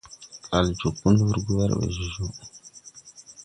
Kal 0.45 0.67
joo 0.77 0.91
kundurgu 0.99 1.51
wer 1.57 1.71
ɓe 1.79 1.85
jo 1.95 2.03
jo. 2.13 2.25